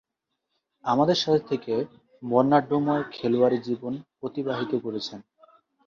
[0.85, 1.73] আমাদের সাথে থেকে
[2.23, 3.93] বর্ণাঢ্যময় খেলোয়াড়ী জীবন
[4.23, 5.19] অতিবাহিত করেছেন।